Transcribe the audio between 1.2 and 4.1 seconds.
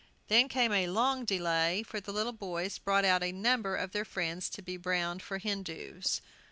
delay, for the little boys brought out a number of their